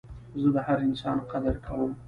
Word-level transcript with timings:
زه 0.41 0.49
د 0.55 0.57
هر 0.67 0.77
انسان 0.87 1.17
قدر 1.31 1.55
کوم. 1.65 1.91